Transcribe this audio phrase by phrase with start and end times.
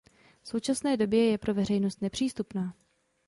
[0.43, 2.73] V současné době je pro veřejnost nepřístupná.